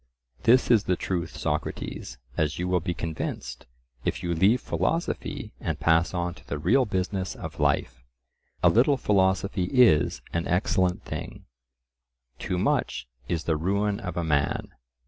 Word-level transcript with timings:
This 0.45 0.71
is 0.71 0.85
the 0.85 0.95
truth, 0.95 1.37
Socrates, 1.37 2.17
as 2.35 2.57
you 2.57 2.67
will 2.67 2.79
be 2.79 2.95
convinced, 2.95 3.67
if 4.03 4.23
you 4.23 4.33
leave 4.33 4.59
philosophy 4.59 5.53
and 5.59 5.79
pass 5.79 6.11
on 6.11 6.33
to 6.33 6.47
the 6.47 6.57
real 6.57 6.85
business 6.85 7.35
of 7.35 7.59
life. 7.59 8.03
A 8.63 8.69
little 8.69 8.97
philosophy 8.97 9.65
is 9.65 10.23
an 10.33 10.47
excellent 10.47 11.03
thing; 11.03 11.45
too 12.39 12.57
much 12.57 13.07
is 13.27 13.43
the 13.43 13.55
ruin 13.55 13.99
of 13.99 14.17
a 14.17 14.23
man. 14.23 14.69